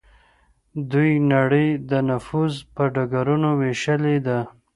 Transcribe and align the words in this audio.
دوی 0.91 1.11
نړۍ 1.33 1.67
د 1.89 1.91
نفوذ 2.09 2.53
په 2.75 2.83
ډګرونو 2.93 3.49
ویشلې 3.61 4.17
ده 4.27 4.39